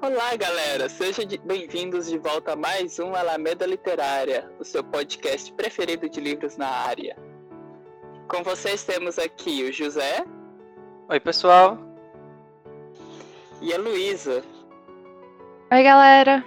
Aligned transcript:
Olá, 0.00 0.36
galera! 0.36 0.88
Sejam 0.88 1.24
bem-vindos 1.44 2.06
de 2.06 2.16
volta 2.18 2.52
a 2.52 2.56
mais 2.56 3.00
um 3.00 3.16
Alameda 3.16 3.66
Literária, 3.66 4.48
o 4.60 4.64
seu 4.64 4.84
podcast 4.84 5.52
preferido 5.52 6.08
de 6.08 6.20
livros 6.20 6.56
na 6.56 6.68
área. 6.68 7.16
Com 8.28 8.44
vocês 8.44 8.84
temos 8.84 9.18
aqui 9.18 9.64
o 9.64 9.72
José. 9.72 10.24
Oi, 11.08 11.18
pessoal. 11.18 11.76
E 13.60 13.74
a 13.74 13.78
Luísa. 13.78 14.44
Oi, 15.72 15.82
galera. 15.82 16.44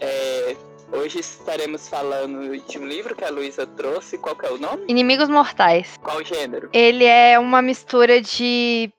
É, 0.00 0.56
hoje 0.92 1.18
estaremos 1.18 1.88
falando 1.88 2.56
de 2.56 2.78
um 2.78 2.86
livro 2.86 3.16
que 3.16 3.24
a 3.24 3.30
Luísa 3.30 3.66
trouxe. 3.66 4.16
Qual 4.16 4.36
que 4.36 4.46
é 4.46 4.50
o 4.50 4.58
nome? 4.58 4.84
Inimigos 4.86 5.28
Mortais. 5.28 5.96
Qual 6.00 6.24
gênero? 6.24 6.70
Ele 6.72 7.04
é 7.04 7.36
uma 7.36 7.60
mistura 7.60 8.20
de 8.20 8.92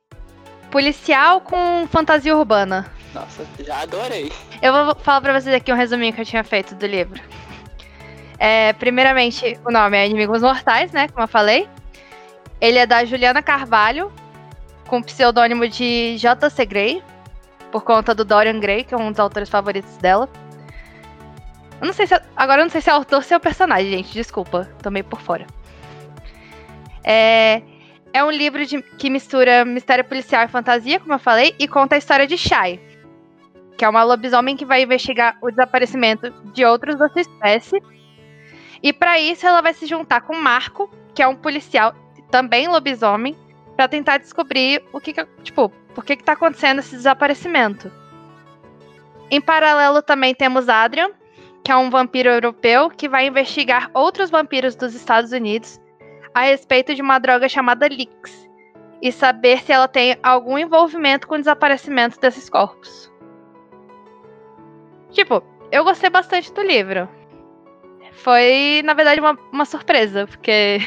policial 0.69 1.39
com 1.39 1.87
fantasia 1.89 2.35
urbana. 2.35 2.98
Nossa, 3.13 3.45
já 3.59 3.81
adorei. 3.81 4.31
Eu 4.61 4.71
vou 4.71 4.95
falar 4.95 5.21
pra 5.21 5.39
vocês 5.39 5.55
aqui 5.55 5.71
um 5.71 5.75
resuminho 5.75 6.13
que 6.13 6.21
eu 6.21 6.25
tinha 6.25 6.43
feito 6.43 6.75
do 6.75 6.85
livro. 6.85 7.21
É, 8.37 8.73
primeiramente, 8.73 9.59
o 9.65 9.71
nome 9.71 9.97
é 9.97 10.05
Inimigos 10.05 10.41
Mortais, 10.41 10.91
né? 10.91 11.07
Como 11.07 11.23
eu 11.23 11.27
falei. 11.27 11.67
Ele 12.61 12.77
é 12.77 12.85
da 12.85 13.03
Juliana 13.03 13.41
Carvalho, 13.41 14.11
com 14.87 14.97
o 14.99 15.03
pseudônimo 15.03 15.67
de 15.67 16.17
J.C. 16.17 16.65
Gray, 16.65 17.03
por 17.71 17.83
conta 17.83 18.13
do 18.13 18.23
Dorian 18.23 18.59
Gray, 18.59 18.83
que 18.83 18.93
é 18.93 18.97
um 18.97 19.11
dos 19.11 19.19
autores 19.19 19.49
favoritos 19.49 19.97
dela. 19.97 20.29
Eu 21.81 21.87
não 21.87 21.93
sei 21.93 22.07
se. 22.07 22.19
Agora 22.35 22.61
eu 22.61 22.65
não 22.65 22.71
sei 22.71 22.81
se 22.81 22.89
é 22.89 22.93
autor 22.93 23.17
ou 23.17 23.21
se 23.21 23.33
é 23.33 23.37
o 23.37 23.39
personagem, 23.39 23.89
gente. 23.91 24.13
Desculpa, 24.13 24.69
tô 24.81 24.91
meio 24.91 25.05
por 25.05 25.21
fora. 25.21 25.47
É, 27.03 27.61
é 28.13 28.23
um 28.23 28.31
livro 28.31 28.65
de, 28.65 28.81
que 28.81 29.09
mistura 29.09 29.63
mistério 29.63 30.03
policial 30.03 30.43
e 30.43 30.47
fantasia, 30.47 30.99
como 30.99 31.13
eu 31.13 31.19
falei, 31.19 31.55
e 31.57 31.67
conta 31.67 31.95
a 31.95 31.97
história 31.97 32.27
de 32.27 32.37
Shai, 32.37 32.79
que 33.79 33.85
é 33.85 33.89
uma 33.89 34.03
lobisomem 34.03 34.57
que 34.57 34.65
vai 34.65 34.81
investigar 34.81 35.37
o 35.41 35.49
desaparecimento 35.49 36.29
de 36.51 36.65
outros 36.65 36.97
da 36.97 37.07
sua 37.07 37.21
espécie. 37.21 37.81
E 38.83 38.91
para 38.91 39.17
isso 39.21 39.47
ela 39.47 39.61
vai 39.61 39.73
se 39.73 39.85
juntar 39.85 40.19
com 40.19 40.35
Marco, 40.35 40.91
que 41.15 41.23
é 41.23 41.27
um 41.27 41.35
policial 41.35 41.95
também 42.29 42.67
lobisomem, 42.67 43.37
para 43.77 43.87
tentar 43.87 44.17
descobrir 44.17 44.83
o 44.91 44.99
que, 44.99 45.13
que 45.13 45.25
tipo, 45.43 45.69
por 45.95 46.03
que 46.03 46.17
que 46.17 46.23
tá 46.25 46.33
acontecendo 46.33 46.79
esse 46.79 46.93
desaparecimento. 46.93 47.89
Em 49.31 49.39
paralelo 49.39 50.01
também 50.01 50.35
temos 50.35 50.67
Adrian, 50.67 51.11
que 51.63 51.71
é 51.71 51.75
um 51.77 51.89
vampiro 51.89 52.27
europeu 52.27 52.89
que 52.89 53.07
vai 53.07 53.27
investigar 53.27 53.89
outros 53.93 54.29
vampiros 54.29 54.75
dos 54.75 54.93
Estados 54.93 55.31
Unidos 55.31 55.79
a 56.33 56.41
respeito 56.41 56.93
de 56.93 57.01
uma 57.01 57.17
droga 57.17 57.47
chamada 57.47 57.87
Lix 57.87 58.49
e 59.01 59.09
saber 59.09 59.61
se 59.61 59.71
ela 59.71 59.87
tem 59.87 60.17
algum 60.21 60.57
envolvimento 60.57 61.25
com 61.25 61.35
o 61.35 61.39
desaparecimento 61.39 62.19
desses 62.19 62.49
corpos. 62.49 63.09
Tipo, 65.11 65.43
eu 65.71 65.83
gostei 65.83 66.09
bastante 66.09 66.51
do 66.53 66.61
livro. 66.61 67.07
Foi, 68.11 68.81
na 68.83 68.93
verdade, 68.93 69.19
uma, 69.19 69.37
uma 69.51 69.65
surpresa, 69.65 70.27
porque 70.27 70.79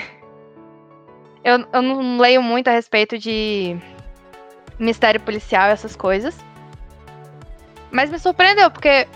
eu, 1.45 1.67
eu 1.73 1.83
não 1.83 2.19
leio 2.19 2.43
muito 2.43 2.69
a 2.69 2.73
respeito 2.73 3.19
de 3.19 3.77
mistério 4.79 5.21
policial 5.21 5.69
e 5.69 5.73
essas 5.73 5.97
coisas. 5.97 6.37
Mas 7.91 8.11
me 8.11 8.19
surpreendeu, 8.19 8.71
porque, 8.71 9.07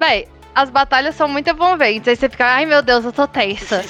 véi, 0.00 0.26
as 0.54 0.70
batalhas 0.70 1.14
são 1.14 1.28
muito 1.28 1.50
envolventes. 1.50 2.08
Aí 2.08 2.16
você 2.16 2.28
fica, 2.28 2.46
ai 2.46 2.66
meu 2.66 2.82
Deus, 2.82 3.04
eu 3.04 3.12
tô 3.12 3.26
tensa. 3.26 3.84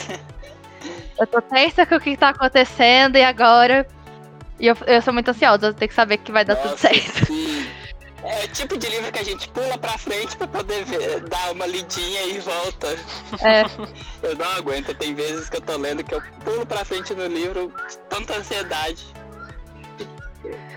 eu 1.18 1.26
tô 1.26 1.40
tensa 1.40 1.86
com 1.86 1.96
o 1.96 2.00
que 2.00 2.16
tá 2.16 2.30
acontecendo 2.30 3.16
e 3.16 3.22
agora. 3.22 3.86
E 4.58 4.66
eu, 4.66 4.76
eu 4.86 5.02
sou 5.02 5.12
muito 5.12 5.30
ansiosa, 5.30 5.68
eu 5.68 5.74
tenho 5.74 5.88
que 5.88 5.94
saber 5.94 6.18
que 6.18 6.32
vai 6.32 6.44
dar 6.44 6.54
Nossa, 6.54 6.68
tudo 6.68 6.78
certo. 6.78 7.26
Sim. 7.26 7.53
É 8.24 8.44
o 8.44 8.48
tipo 8.48 8.78
de 8.78 8.88
livro 8.88 9.12
que 9.12 9.18
a 9.18 9.22
gente 9.22 9.46
pula 9.50 9.76
pra 9.76 9.98
frente 9.98 10.34
pra 10.36 10.48
poder 10.48 10.82
ver, 10.86 11.20
dar 11.28 11.52
uma 11.52 11.66
lidinha 11.66 12.22
e 12.22 12.38
volta. 12.38 12.88
É. 13.42 13.64
Eu 14.26 14.34
não 14.34 14.50
aguento, 14.52 14.94
tem 14.94 15.14
vezes 15.14 15.50
que 15.50 15.58
eu 15.58 15.60
tô 15.60 15.76
lendo 15.76 16.02
que 16.02 16.14
eu 16.14 16.22
pulo 16.42 16.64
pra 16.64 16.82
frente 16.84 17.12
no 17.14 17.26
livro, 17.26 17.70
tanta 18.08 18.38
ansiedade. 18.38 19.04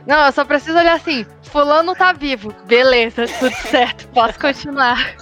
Não, 0.05 0.25
eu 0.25 0.31
só 0.33 0.43
preciso 0.43 0.77
olhar 0.77 0.95
assim, 0.95 1.25
fulano 1.43 1.95
tá 1.95 2.11
vivo. 2.11 2.53
Beleza, 2.65 3.25
tudo 3.39 3.55
certo, 3.69 4.07
posso 4.09 4.37
continuar. 4.37 5.15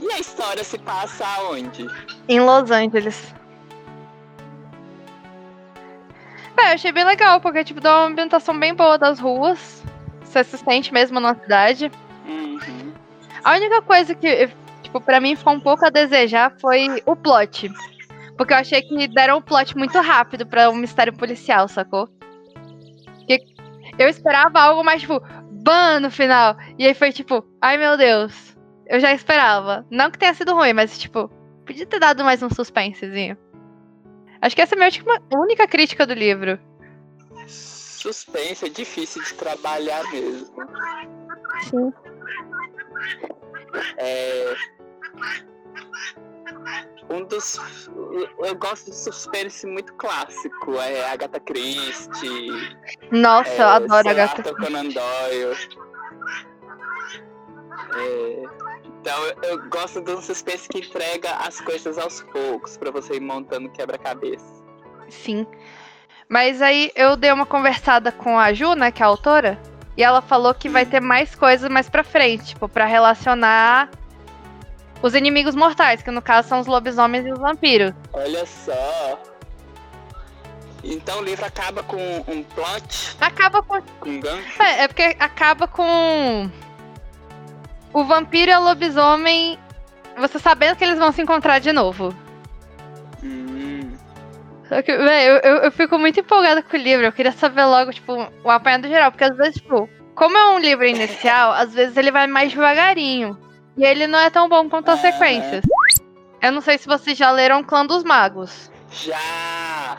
E 0.00 0.12
a 0.12 0.18
história 0.18 0.64
se 0.64 0.78
passa 0.78 1.26
aonde? 1.26 1.86
Em 2.26 2.40
Los 2.40 2.70
Angeles. 2.70 3.34
É, 6.66 6.70
eu 6.70 6.74
achei 6.74 6.90
bem 6.90 7.04
legal, 7.04 7.40
porque 7.40 7.62
tipo, 7.62 7.80
dá 7.80 8.00
uma 8.00 8.08
ambientação 8.08 8.58
bem 8.58 8.74
boa 8.74 8.98
das 8.98 9.20
ruas. 9.20 9.84
Você 10.22 10.42
se 10.42 10.58
sente 10.58 10.92
mesmo 10.92 11.20
na 11.20 11.36
cidade. 11.36 11.92
Uhum. 12.26 12.92
A 13.44 13.52
única 13.52 13.80
coisa 13.82 14.16
que, 14.16 14.50
tipo, 14.82 15.00
pra 15.00 15.20
mim 15.20 15.36
ficou 15.36 15.52
um 15.52 15.60
pouco 15.60 15.86
a 15.86 15.90
desejar 15.90 16.52
foi 16.60 17.00
o 17.06 17.14
plot. 17.14 17.70
Porque 18.36 18.52
eu 18.52 18.56
achei 18.56 18.82
que 18.82 19.06
deram 19.06 19.38
o 19.38 19.42
plot 19.42 19.78
muito 19.78 19.96
rápido 20.00 20.44
pra 20.44 20.68
um 20.68 20.74
mistério 20.74 21.16
policial, 21.16 21.68
sacou? 21.68 22.08
Eu 23.98 24.08
esperava 24.08 24.60
algo 24.60 24.84
mais, 24.84 25.00
tipo, 25.00 25.22
ban 25.52 26.00
no 26.00 26.10
final. 26.10 26.56
E 26.76 26.84
aí 26.84 26.94
foi 26.94 27.12
tipo, 27.12 27.46
ai 27.62 27.76
meu 27.78 27.96
Deus. 27.96 28.56
Eu 28.88 28.98
já 28.98 29.12
esperava. 29.12 29.86
Não 29.88 30.10
que 30.10 30.18
tenha 30.18 30.34
sido 30.34 30.52
ruim, 30.52 30.72
mas 30.72 30.98
tipo, 30.98 31.30
podia 31.64 31.86
ter 31.86 32.00
dado 32.00 32.24
mais 32.24 32.42
um 32.42 32.50
suspensezinho. 32.50 33.38
Acho 34.40 34.56
que 34.56 34.62
essa 34.62 34.74
é 34.74 34.76
a 34.76 34.78
minha 34.78 34.88
última, 34.88 35.22
única 35.34 35.66
crítica 35.66 36.06
do 36.06 36.14
livro. 36.14 36.58
Suspense 37.46 38.66
é 38.66 38.68
difícil 38.68 39.22
de 39.22 39.34
trabalhar 39.34 40.02
mesmo. 40.12 40.54
Sim. 41.68 41.92
É... 43.98 44.54
Um 47.08 47.24
dos. 47.24 47.60
Eu 48.38 48.54
gosto 48.56 48.90
de 48.90 48.96
suspense 48.96 49.66
muito 49.66 49.92
clássico. 49.94 50.74
É 50.80 51.10
Agatha 51.10 51.40
Christie. 51.40 52.76
Nossa, 53.12 53.50
é, 53.50 53.60
eu 53.60 53.66
adoro 53.66 54.08
Agatha 54.08 54.40
Arthur 54.40 54.56
Conan 54.56 54.88
Doyle. 54.88 55.56
É, 57.96 58.42
Então 59.06 59.22
eu, 59.24 59.36
eu 59.50 59.68
gosto 59.68 60.00
de 60.00 60.10
um 60.10 60.20
suspense 60.20 60.68
que 60.68 60.78
entrega 60.78 61.30
as 61.36 61.60
coisas 61.60 61.96
aos 61.96 62.22
poucos 62.24 62.76
pra 62.76 62.90
você 62.90 63.14
ir 63.14 63.20
montando 63.20 63.70
quebra-cabeça. 63.70 64.44
Sim. 65.08 65.46
Mas 66.28 66.60
aí 66.60 66.90
eu 66.96 67.16
dei 67.16 67.30
uma 67.30 67.46
conversada 67.46 68.10
com 68.10 68.36
a 68.36 68.52
Ju, 68.52 68.74
né, 68.74 68.90
que 68.90 69.00
é 69.00 69.06
a 69.06 69.08
autora, 69.08 69.62
e 69.96 70.02
ela 70.02 70.20
falou 70.20 70.52
que 70.52 70.68
vai 70.68 70.84
ter 70.84 70.98
mais 70.98 71.36
coisas 71.36 71.70
mais 71.70 71.88
pra 71.88 72.02
frente, 72.02 72.46
tipo, 72.46 72.68
pra 72.68 72.84
relacionar 72.84 73.90
os 75.00 75.14
inimigos 75.14 75.54
mortais, 75.54 76.02
que 76.02 76.10
no 76.10 76.20
caso 76.20 76.48
são 76.48 76.58
os 76.58 76.66
lobisomens 76.66 77.24
e 77.26 77.30
os 77.32 77.38
vampiros. 77.38 77.92
Olha 78.12 78.44
só. 78.44 79.20
Então 80.82 81.20
o 81.20 81.22
livro 81.22 81.44
acaba 81.44 81.84
com 81.84 81.96
um 82.26 82.42
plot, 82.42 83.16
Acaba 83.20 83.62
com. 83.62 83.80
com 84.00 84.08
um 84.10 84.18
gancho. 84.18 84.60
É, 84.60 84.82
é 84.82 84.88
porque 84.88 85.14
acaba 85.20 85.68
com. 85.68 86.50
O 87.96 88.04
vampiro 88.04 88.50
e 88.50 88.54
o 88.54 88.60
lobisomem. 88.60 89.58
Você 90.18 90.38
sabendo 90.38 90.76
que 90.76 90.84
eles 90.84 90.98
vão 90.98 91.10
se 91.12 91.22
encontrar 91.22 91.60
de 91.60 91.72
novo. 91.72 92.14
Hum, 93.24 93.90
Só 94.68 94.82
que, 94.82 94.94
véi, 94.94 95.30
eu, 95.30 95.62
eu, 95.62 95.72
fico 95.72 95.98
muito 95.98 96.20
empolgada 96.20 96.62
com 96.62 96.76
o 96.76 96.78
livro. 96.78 97.06
Eu 97.06 97.12
queria 97.12 97.32
saber 97.32 97.64
logo, 97.64 97.90
tipo, 97.94 98.12
o 98.44 98.50
apanhado 98.50 98.86
geral. 98.86 99.10
Porque 99.10 99.24
às 99.24 99.34
vezes, 99.34 99.54
tipo, 99.54 99.88
como 100.14 100.36
é 100.36 100.50
um 100.50 100.58
livro 100.58 100.84
inicial, 100.84 101.52
às 101.52 101.72
vezes 101.72 101.96
ele 101.96 102.10
vai 102.10 102.26
mais 102.26 102.52
devagarinho. 102.52 103.38
E 103.78 103.82
ele 103.82 104.06
não 104.06 104.18
é 104.18 104.28
tão 104.28 104.46
bom 104.46 104.68
quanto 104.68 104.90
as 104.90 105.02
Aham. 105.02 105.12
sequências. 105.12 105.64
Eu 106.42 106.52
não 106.52 106.60
sei 106.60 106.76
se 106.76 106.86
vocês 106.86 107.16
já 107.16 107.30
leram 107.30 107.64
Clã 107.64 107.86
dos 107.86 108.04
Magos. 108.04 108.70
já. 108.90 109.96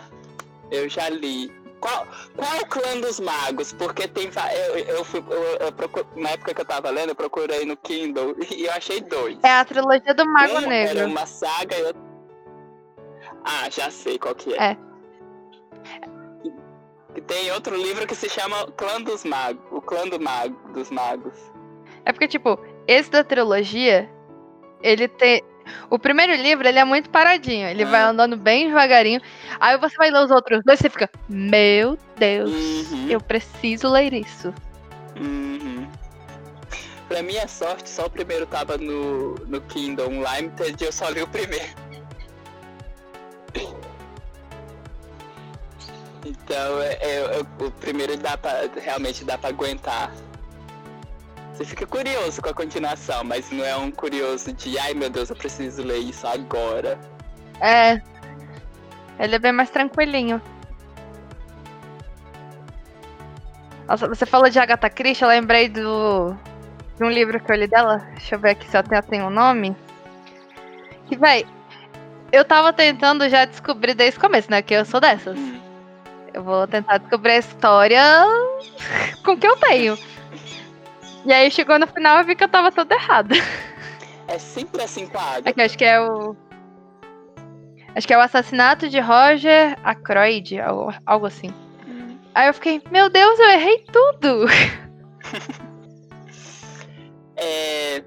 Eu 0.70 0.88
já 0.88 1.10
li. 1.10 1.52
Qual, 1.80 2.08
qual 2.36 2.54
é 2.56 2.62
o 2.62 2.66
clã 2.66 3.00
dos 3.00 3.20
magos? 3.20 3.72
Porque 3.74 4.08
tem. 4.08 4.30
Eu, 4.70 4.78
eu 4.80 5.04
fui. 5.06 5.20
eu- 5.20 5.60
eu 5.60 6.22
na 6.22 6.30
época 6.32 6.54
que 6.54 6.62
eu 6.62 6.66
tava 6.66 6.90
lendo, 6.90 7.10
eu 7.10 7.16
procurei 7.16 7.66
no 7.66 7.78
Kindle 7.78 8.36
e 8.52 8.66
eu 8.66 8.72
achei 8.72 9.02
dois. 9.02 9.38
É 9.44 9.52
a 9.52 9.66
trilogia 9.66 10.14
do 10.14 10.26
Mago 10.26 10.56
um 10.58 10.62
Negro. 10.62 11.00
Era 11.00 11.08
uma 11.08 11.26
saga 11.26 11.78
e 11.78 11.84
outro. 11.84 12.02
Ah, 13.44 13.70
já 13.70 13.90
sei 13.92 14.18
qual 14.18 14.34
que 14.36 14.54
é. 14.54 14.72
É. 14.72 14.78
Tem 17.28 17.52
outro 17.52 17.76
livro 17.76 18.06
que 18.06 18.16
se 18.16 18.30
chama 18.30 18.68
Clã 18.74 19.02
dos 19.02 19.24
Magos. 19.24 19.62
O 19.72 19.82
Clã 19.82 20.08
do 20.08 20.20
Mago, 20.20 20.56
dos 20.72 20.90
Magos. 20.92 21.34
É 22.06 22.12
porque, 22.12 22.28
tipo, 22.28 22.60
esse 22.88 23.10
da 23.10 23.24
trilogia, 23.24 24.10
ele 24.82 25.08
tem. 25.08 25.44
O 25.90 25.98
primeiro 26.00 26.34
livro, 26.36 26.68
ele 26.68 26.80
é 26.80 26.84
muito 26.86 27.10
paradinho. 27.10 27.68
Ele 27.68 27.86
vai 27.86 28.02
Ah. 28.02 28.10
andando 28.10 28.36
bem 28.38 28.68
devagarinho. 28.68 29.22
Aí 29.60 29.78
você 29.78 29.96
vai 29.98 30.10
ler 30.12 30.24
os 30.24 30.32
outros 30.32 30.62
dois 30.66 30.80
e 30.80 30.84
você 30.84 30.90
fica, 30.90 31.10
meu 31.30 31.98
Deus, 32.18 32.52
Uhum. 32.92 33.08
eu 33.10 33.20
preciso 33.22 33.90
ler 33.90 34.14
isso. 34.14 34.54
Uhum. 35.20 35.88
Pra 37.08 37.24
minha 37.24 37.48
sorte, 37.48 37.90
só 37.90 38.06
o 38.06 38.10
primeiro 38.10 38.46
tava 38.46 38.78
no, 38.78 39.36
no 39.46 39.62
Kindle 39.62 40.10
Online, 40.10 40.52
e 40.80 40.84
eu 40.84 40.92
só 40.92 41.08
li 41.10 41.22
o 41.22 41.28
primeiro. 41.28 41.74
Então, 46.26 46.82
é, 46.82 46.94
é- 47.00 47.40
é- 47.40 47.64
o 47.64 47.72
primeiro 47.72 48.18
dá 48.18 48.38
pra, 48.38 48.64
realmente 48.82 49.24
dá 49.24 49.38
pra 49.38 49.50
aguentar. 49.50 50.12
Você 51.58 51.66
fica 51.66 51.88
curioso 51.88 52.40
com 52.40 52.50
a 52.50 52.54
continuação, 52.54 53.24
mas 53.24 53.50
não 53.50 53.66
é 53.66 53.76
um 53.76 53.90
curioso 53.90 54.54
de, 54.54 54.78
ai 54.78 54.94
meu 54.94 55.10
Deus, 55.10 55.32
eu 55.32 55.36
preciso 55.36 55.82
ler 55.82 55.98
isso 55.98 56.28
agora. 56.28 57.00
É. 57.60 58.00
Ele 59.18 59.36
é 59.36 59.40
bem 59.40 59.52
mais 59.52 59.72
tranquilinho. 59.72 60.40
Nossa, 63.88 64.08
você 64.08 64.24
falou 64.24 64.52
de 64.52 64.60
Agatha 64.60 64.88
Christie, 64.88 65.24
eu 65.24 65.30
lembrei 65.30 65.68
do 65.68 66.36
de 66.96 67.04
um 67.04 67.10
livro 67.10 67.40
que 67.40 67.52
eu 67.52 67.56
li 67.56 67.66
dela. 67.66 68.06
Deixa 68.12 68.36
eu 68.36 68.40
ver 68.40 68.52
aqui 68.52 68.70
se 68.70 68.84
tenho, 68.84 69.02
tem 69.02 69.22
um 69.24 69.32
nome. 69.32 69.76
Que, 71.08 71.18
véi, 71.18 71.44
eu 72.32 72.46
tava 72.46 72.72
tentando 72.72 73.28
já 73.30 73.46
descobrir 73.46 73.96
desde 73.96 74.20
o 74.20 74.22
começo, 74.22 74.52
né? 74.52 74.62
Que 74.62 74.76
eu 74.76 74.86
sou 74.86 75.00
dessas. 75.00 75.36
Hum. 75.36 75.60
Eu 76.32 76.44
vou 76.44 76.68
tentar 76.68 77.00
descobrir 77.00 77.32
a 77.32 77.38
história 77.38 78.02
com 79.26 79.32
o 79.32 79.38
que 79.38 79.48
eu 79.48 79.58
tenho. 79.58 79.98
E 81.28 81.34
aí 81.34 81.52
chegou 81.52 81.78
no 81.78 81.86
final 81.86 82.22
e 82.22 82.24
vi 82.24 82.36
que 82.38 82.44
eu 82.46 82.48
tava 82.48 82.72
toda 82.72 82.96
errada. 82.96 83.36
É 84.30 84.40
sempre 84.40 84.82
assim 84.82 85.06
com 85.08 85.18
a. 85.18 85.40
Aqui, 85.44 85.62
acho 85.62 85.78
que 85.78 85.84
é 85.84 86.00
o. 86.00 86.34
Acho 87.94 88.08
que 88.08 88.14
é 88.14 88.18
o 88.18 88.22
assassinato 88.22 88.88
de 88.88 89.02
Roger 89.02 89.78
Ackroyd, 89.84 90.58
algo, 90.62 90.94
algo 91.06 91.26
assim. 91.26 91.54
Hum. 91.86 92.18
Aí 92.34 92.48
eu 92.48 92.54
fiquei, 92.54 92.82
meu 92.90 93.10
Deus, 93.10 93.38
eu 93.40 93.50
errei 93.50 93.86
tudo! 93.92 94.46
É... 97.40 98.04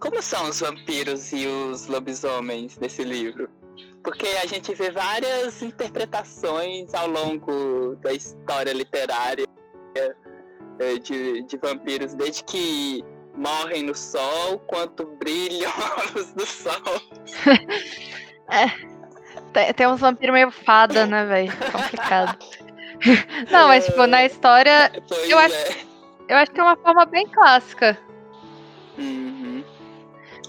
Como 0.00 0.20
são 0.20 0.48
os 0.48 0.58
vampiros 0.58 1.32
e 1.32 1.46
os 1.46 1.86
lobisomens 1.86 2.76
nesse 2.80 3.04
livro? 3.04 3.48
Porque 4.02 4.26
a 4.42 4.46
gente 4.46 4.74
vê 4.74 4.90
várias 4.90 5.62
interpretações 5.62 6.92
ao 6.94 7.06
longo 7.06 7.94
da 8.02 8.12
história 8.12 8.72
literária 8.72 9.46
de, 11.02 11.42
de 11.42 11.56
vampiros, 11.56 12.14
desde 12.14 12.42
que 12.44 13.04
morrem 13.36 13.82
no 13.84 13.94
sol, 13.94 14.58
quanto 14.66 15.06
brilham 15.18 15.70
a 15.96 16.02
luz 16.14 16.32
do 16.32 16.46
sol. 16.46 17.00
Tem, 19.52 19.72
tem 19.74 19.86
uns 19.86 20.00
vampiros 20.00 20.32
meio 20.34 20.50
fada, 20.50 21.06
né, 21.06 21.24
velho? 21.26 21.52
Complicado. 21.72 22.38
Não, 23.50 23.68
mas 23.68 23.84
tipo, 23.86 24.06
na 24.06 24.24
história, 24.24 24.90
Pois 25.08 25.28
Eu 25.30 25.38
acho- 25.38 25.54
é. 25.54 25.76
eu 26.28 26.36
acho 26.36 26.50
que 26.52 26.60
é 26.60 26.62
uma 26.62 26.76
forma 26.76 27.04
bem 27.04 27.26
clássica. 27.28 27.98
Uhum. 28.98 29.62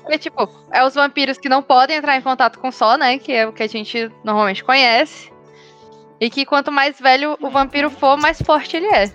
Porque, 0.02 0.18
tipo, 0.20 0.50
é 0.72 0.84
os 0.86 0.94
vampiros 0.96 1.38
que 1.38 1.50
não 1.50 1.62
podem 1.64 1.98
entrar 1.98 2.18
em 2.18 2.22
contato 2.22 2.60
com 2.60 2.68
o 2.70 2.72
sol, 2.72 2.98
né? 2.98 3.18
Que 3.18 3.32
é 3.32 3.48
o 3.48 3.54
que 3.54 3.64
a 3.64 3.68
gente 3.68 4.12
normalmente 4.24 4.64
conhece. 4.64 5.32
E 6.20 6.30
que 6.30 6.46
quanto 6.46 6.72
mais 6.72 7.00
velho 7.00 7.38
o 7.42 7.50
vampiro 7.50 7.90
for, 7.90 8.18
mais 8.18 8.42
forte 8.42 8.78
ele 8.78 8.88
é. 8.88 9.12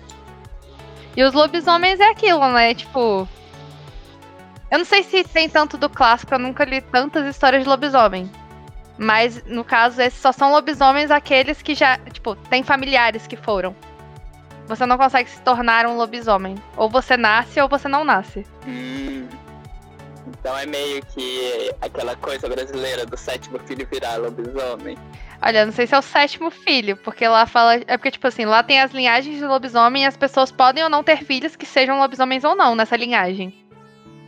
E 1.15 1.23
os 1.23 1.33
lobisomens 1.33 1.99
é 1.99 2.09
aquilo, 2.09 2.47
né? 2.51 2.73
Tipo. 2.73 3.27
Eu 4.71 4.77
não 4.77 4.85
sei 4.85 5.03
se 5.03 5.23
tem 5.23 5.49
tanto 5.49 5.77
do 5.77 5.89
clássico, 5.89 6.33
eu 6.33 6.39
nunca 6.39 6.63
li 6.63 6.79
tantas 6.79 7.25
histórias 7.25 7.63
de 7.63 7.69
lobisomem. 7.69 8.29
Mas, 8.97 9.43
no 9.45 9.63
caso, 9.63 10.01
esses 10.01 10.19
só 10.19 10.31
são 10.31 10.51
lobisomens 10.51 11.09
aqueles 11.09 11.61
que 11.61 11.73
já, 11.73 11.97
tipo, 12.11 12.35
tem 12.35 12.61
familiares 12.61 13.25
que 13.25 13.35
foram. 13.35 13.75
Você 14.67 14.85
não 14.85 14.97
consegue 14.97 15.29
se 15.29 15.41
tornar 15.41 15.87
um 15.87 15.95
lobisomem. 15.97 16.55
Ou 16.77 16.89
você 16.89 17.17
nasce 17.17 17.59
ou 17.59 17.67
você 17.67 17.87
não 17.87 18.03
nasce. 18.03 18.45
Hum. 18.67 19.27
Então 20.39 20.57
é 20.57 20.65
meio 20.65 21.03
que 21.05 21.71
aquela 21.81 22.15
coisa 22.15 22.47
brasileira 22.47 23.05
do 23.05 23.17
sétimo 23.17 23.59
filho 23.59 23.87
virar 23.91 24.17
lobisomem. 24.17 24.97
Olha, 25.41 25.65
não 25.65 25.71
sei 25.71 25.87
se 25.87 25.95
é 25.95 25.99
o 25.99 26.01
sétimo 26.01 26.51
filho, 26.51 26.97
porque 26.97 27.27
lá 27.27 27.45
fala. 27.45 27.75
É 27.87 27.97
porque, 27.97 28.11
tipo 28.11 28.27
assim, 28.27 28.45
lá 28.45 28.61
tem 28.61 28.81
as 28.81 28.91
linhagens 28.91 29.37
de 29.37 29.45
lobisomem 29.45 30.03
e 30.03 30.05
as 30.05 30.17
pessoas 30.17 30.51
podem 30.51 30.83
ou 30.83 30.89
não 30.89 31.03
ter 31.03 31.23
filhos 31.23 31.55
que 31.55 31.65
sejam 31.65 31.99
lobisomens 31.99 32.43
ou 32.43 32.55
não 32.55 32.75
nessa 32.75 32.97
linhagem. 32.97 33.53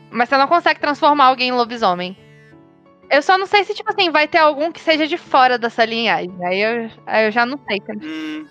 Mas 0.09 0.29
você 0.29 0.37
não 0.37 0.47
consegue 0.47 0.79
transformar 0.79 1.25
alguém 1.25 1.49
em 1.49 1.53
lobisomem. 1.53 2.17
Eu 3.09 3.21
só 3.21 3.37
não 3.37 3.45
sei 3.45 3.65
se, 3.65 3.73
tipo 3.73 3.89
assim, 3.91 4.09
vai 4.09 4.27
ter 4.27 4.37
algum 4.37 4.71
que 4.71 4.79
seja 4.79 5.05
de 5.05 5.17
fora 5.17 5.57
dessa 5.57 5.83
linhagem. 5.83 6.33
Aí 6.45 6.61
eu, 6.61 6.89
aí 7.05 7.25
eu 7.25 7.31
já 7.31 7.45
não 7.45 7.59
sei. 7.67 7.81
Hum. 8.01 8.45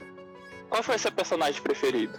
Qual 0.68 0.82
foi 0.82 0.98
seu 0.98 1.10
personagem 1.10 1.60
preferido? 1.62 2.18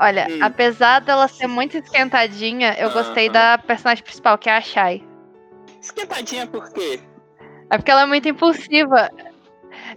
Olha, 0.00 0.26
Hum. 0.30 0.38
apesar 0.42 1.00
dela 1.00 1.26
ser 1.26 1.46
muito 1.48 1.76
esquentadinha, 1.76 2.74
eu 2.78 2.90
gostei 2.90 3.28
da 3.28 3.58
personagem 3.58 4.04
principal, 4.04 4.38
que 4.38 4.48
é 4.48 4.56
a 4.56 4.60
Shai. 4.60 5.02
Esquentadinha 5.80 6.46
por 6.46 6.72
quê? 6.72 7.00
É 7.70 7.76
porque 7.76 7.90
ela 7.90 8.02
é 8.02 8.06
muito 8.06 8.28
impulsiva. 8.28 9.10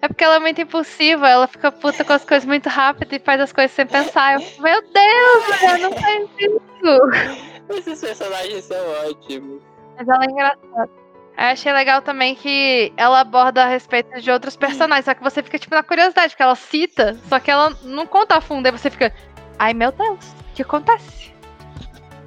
É 0.01 0.07
porque 0.07 0.24
ela 0.24 0.36
é 0.36 0.39
muito 0.39 0.59
impulsiva, 0.62 1.30
ela 1.30 1.48
fica 1.48 1.71
puta 1.71 2.03
com 2.03 2.13
as 2.13 2.25
coisas 2.25 2.45
muito 2.45 2.68
rápido 2.68 3.13
e 3.13 3.19
faz 3.19 3.39
as 3.39 3.53
coisas 3.53 3.71
sem 3.71 3.86
pensar. 3.86 4.33
Eu 4.33 4.39
fico, 4.42 4.62
meu 4.62 4.81
Deus, 4.81 5.59
mulher, 5.62 5.80
não 5.80 5.92
faz 5.94 6.30
isso. 6.39 7.51
Esses 7.69 8.01
personagens 8.01 8.65
são 8.65 8.77
ótimos. 9.07 9.62
Mas 9.97 10.07
ela 10.07 10.24
é 10.24 10.27
engraçada. 10.31 10.89
Eu 11.38 11.45
achei 11.45 11.71
legal 11.71 12.01
também 12.01 12.36
que 12.36 12.92
ela 12.97 13.21
aborda 13.21 13.63
a 13.63 13.68
respeito 13.68 14.19
de 14.19 14.30
outros 14.30 14.56
personagens, 14.57 15.06
só 15.06 15.13
que 15.13 15.24
você 15.24 15.42
fica, 15.42 15.57
tipo, 15.57 15.74
na 15.74 15.81
curiosidade, 15.81 16.33
porque 16.33 16.44
ela 16.44 16.56
cita, 16.56 17.18
só 17.30 17.39
que 17.39 17.50
ela 17.50 17.71
não 17.83 18.06
conta 18.06 18.36
a 18.36 18.42
fundo, 18.42 18.65
aí 18.65 18.71
você 18.71 18.89
fica, 18.89 19.13
ai 19.61 19.75
meu 19.75 19.91
Deus, 19.91 20.25
o 20.25 20.53
que 20.55 20.63
acontece? 20.63 21.31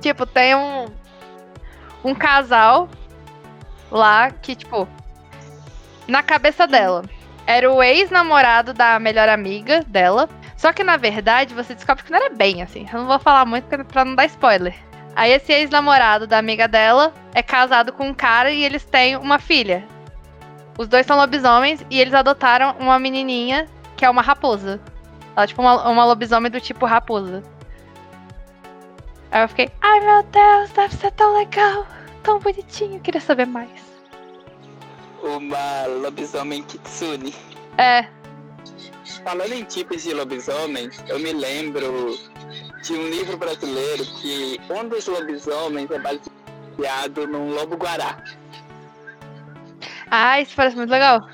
Tipo, 0.01 0.25
tem 0.25 0.55
um, 0.55 0.87
um 2.05 2.15
casal 2.15 2.89
lá 3.91 4.31
que, 4.31 4.55
tipo, 4.55 4.87
na 6.07 6.23
cabeça 6.23 6.65
dela, 6.65 7.03
era 7.45 7.69
o 7.71 7.83
ex-namorado 7.83 8.73
da 8.73 9.01
melhor 9.01 9.29
amiga 9.29 9.83
dela, 9.89 10.29
só 10.57 10.73
que 10.73 10.85
na 10.85 10.97
verdade 10.97 11.55
você 11.55 11.75
descobre 11.75 12.05
que 12.05 12.13
não 12.13 12.21
era 12.21 12.31
bem 12.33 12.63
assim. 12.63 12.87
Eu 12.93 13.01
não 13.01 13.07
vou 13.09 13.19
falar 13.19 13.45
muito 13.45 13.67
pra- 13.85 14.05
não 14.05 14.15
dar 14.15 14.27
spoiler. 14.27 14.77
Aí 15.17 15.33
esse 15.33 15.53
ex-namorado 15.53 16.29
da 16.29 16.39
amiga 16.39 16.69
dela 16.69 17.13
é 17.35 17.43
casado 17.43 17.93
com 17.93 18.09
um 18.09 18.15
cara 18.15 18.53
e 18.53 18.63
eles 18.63 18.85
têm 18.85 19.17
uma 19.17 19.41
filha. 19.41 19.85
Os 20.79 20.87
dois 20.87 21.05
são 21.05 21.17
lobisomens 21.17 21.85
e 21.91 22.01
eles 22.01 22.15
adotaram 22.15 22.77
uma 22.79 22.97
menininha 22.99 23.67
que 23.97 24.05
é 24.05 24.11
uma 24.11 24.23
raposa. 24.23 24.81
Ela 25.37 25.45
é 25.45 25.47
tipo 25.47 25.63
uma, 25.63 25.89
uma 25.89 26.05
lobisomem 26.05 26.51
do 26.51 26.61
tipo 26.61 26.87
raposa. 26.87 27.43
Aí 29.31 29.43
eu 29.43 29.49
fiquei, 29.49 29.71
ai 29.81 30.01
meu 30.01 30.23
Deus, 30.25 30.71
deve 30.71 30.95
ser 30.95 31.11
tão 31.13 31.37
legal, 31.37 31.87
tão 32.23 32.39
bonitinho, 32.39 33.01
queria 33.01 33.21
saber 33.21 33.47
mais. 33.47 33.71
Uma 35.23 35.87
lobisomem 35.87 36.63
kitsune. 36.63 37.35
É, 37.79 38.07
Falando 39.23 39.53
em 39.53 39.65
tipos 39.65 40.03
de 40.03 40.15
lobisomens, 40.15 41.03
eu 41.09 41.19
me 41.19 41.33
lembro 41.33 42.19
de 42.83 42.93
um 42.93 43.09
livro 43.09 43.37
brasileiro 43.37 44.05
que 44.21 44.59
um 44.71 44.89
dos 44.89 45.07
lobisomens 45.07 45.91
é 45.91 45.99
baseado 45.99 47.27
num 47.27 47.55
lobo-guará. 47.55 48.23
ah, 50.11 50.41
isso 50.41 50.55
parece 50.57 50.77
muito 50.77 50.91
legal. 50.91 51.27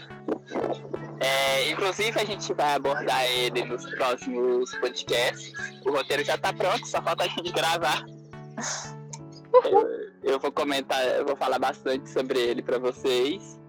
É, 1.21 1.71
inclusive 1.71 2.19
a 2.19 2.25
gente 2.25 2.53
vai 2.55 2.75
abordar 2.75 3.25
ele 3.31 3.63
nos 3.65 3.85
próximos 3.95 4.75
podcasts. 4.79 5.53
O 5.85 5.93
roteiro 5.93 6.25
já 6.25 6.39
tá 6.39 6.51
pronto, 6.51 6.87
só 6.87 7.03
falta 7.03 7.25
a 7.25 7.29
gente 7.29 7.53
gravar. 7.53 8.03
Eu, 9.53 9.89
eu 10.33 10.41
vou 10.41 10.51
comentar, 10.51 11.05
eu 11.07 11.27
vou 11.27 11.37
falar 11.37 11.59
bastante 11.59 12.09
sobre 12.09 12.41
ele 12.41 12.63
pra 12.63 12.79
vocês. 12.79 13.61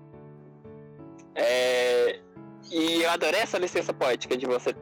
É, 1.36 2.20
e 2.72 3.03
eu 3.03 3.10
adorei 3.12 3.41
essa 3.41 3.58
licença 3.58 3.93
poética 3.93 4.38
de 4.38 4.46
você 4.46 4.74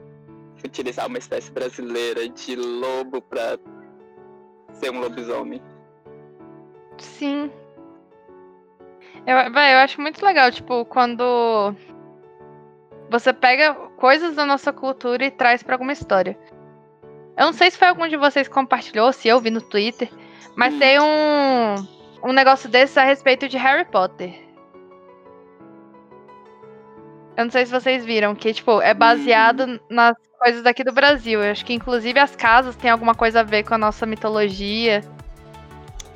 utilizar 0.63 1.07
uma 1.07 1.17
espécie 1.17 1.51
brasileira 1.51 2.29
de 2.29 2.55
lobo 2.55 3.19
pra 3.19 3.57
ser 4.73 4.91
um 4.91 4.99
lobisomem. 4.99 5.61
Sim. 6.99 7.51
Eu, 9.25 9.37
eu 9.37 9.77
acho 9.79 9.99
muito 10.01 10.23
legal, 10.23 10.51
tipo, 10.51 10.85
quando 10.85 11.75
você 13.09 13.33
pega 13.33 13.73
coisas 13.97 14.35
da 14.35 14.45
nossa 14.45 14.71
cultura 14.71 15.25
e 15.25 15.31
traz 15.31 15.63
pra 15.63 15.75
alguma 15.75 15.93
história. 15.93 16.37
Eu 17.37 17.45
não 17.47 17.53
sei 17.53 17.71
se 17.71 17.77
foi 17.77 17.87
algum 17.87 18.07
de 18.07 18.17
vocês 18.17 18.47
que 18.47 18.53
compartilhou, 18.53 19.11
se 19.13 19.27
eu 19.27 19.39
vi 19.39 19.49
no 19.49 19.61
Twitter, 19.61 20.09
mas 20.55 20.73
Hum. 20.73 20.79
tem 20.79 20.99
um, 20.99 21.75
um 22.29 22.33
negócio 22.33 22.69
desses 22.69 22.97
a 22.97 23.03
respeito 23.03 23.47
de 23.47 23.57
Harry 23.57 23.85
Potter. 23.85 24.47
Eu 27.37 27.45
não 27.45 27.51
sei 27.51 27.65
se 27.65 27.71
vocês 27.71 28.03
viram, 28.03 28.35
que, 28.35 28.53
tipo, 28.53 28.81
é 28.81 28.93
baseado 28.93 29.79
nas 29.89 30.17
coisas 30.37 30.61
daqui 30.61 30.83
do 30.83 30.91
Brasil. 30.91 31.41
Eu 31.41 31.51
acho 31.51 31.65
que, 31.65 31.73
inclusive, 31.73 32.19
as 32.19 32.35
casas 32.35 32.75
têm 32.75 32.91
alguma 32.91 33.15
coisa 33.15 33.39
a 33.39 33.43
ver 33.43 33.63
com 33.63 33.73
a 33.73 33.77
nossa 33.77 34.05
mitologia. 34.05 35.01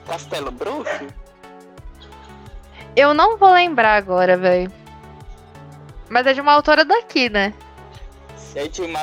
Castelo 0.06 0.52
Bruxo? 0.52 1.08
Eu 2.94 3.14
não 3.14 3.38
vou 3.38 3.54
lembrar 3.54 3.96
agora, 3.96 4.36
velho. 4.36 4.70
Mas 6.10 6.28
é 6.28 6.34
de 6.34 6.42
uma 6.42 6.52
autora 6.54 6.84
daqui, 6.86 7.30
né? 7.30 7.54
É 8.56 8.68
de 8.68 8.82
uma. 8.82 9.00